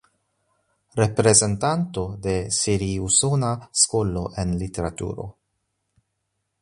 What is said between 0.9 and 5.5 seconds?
Reprezentanto de siri-usona skolo en literaturo.